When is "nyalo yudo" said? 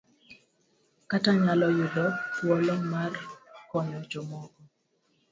1.43-2.05